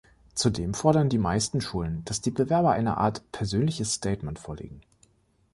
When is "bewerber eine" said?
2.31-2.97